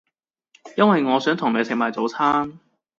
[0.77, 2.59] 因為我想同你食埋早餐